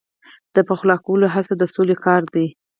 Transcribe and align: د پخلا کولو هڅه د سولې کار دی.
د 0.55 0.57
پخلا 0.67 0.95
کولو 1.05 1.27
هڅه 1.35 1.53
د 1.57 1.63
سولې 1.73 1.95
کار 2.05 2.21
دی. 2.35 2.47